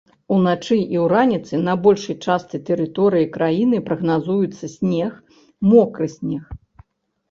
[0.35, 5.11] Уначы і раніцай на большай частцы тэрыторыі краіны прагназуецца снег,
[5.73, 6.43] мокры снег.